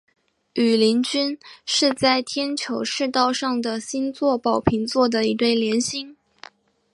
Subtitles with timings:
[0.55, 6.17] 羽林军一是在天球赤道上的星座宝瓶座的一对联星。